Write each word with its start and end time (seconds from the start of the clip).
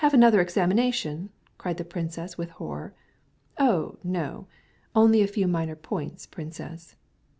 another 0.13 0.41
examination!" 0.41 1.29
cried 1.59 1.77
the 1.77 1.87
mother, 1.95 2.27
with 2.35 2.49
horror. 2.49 2.91
"Oh, 3.59 3.99
no, 4.03 4.47
only 4.95 5.21
a 5.21 5.27
few 5.27 5.45
details, 5.45 6.25
princess." 6.25 6.95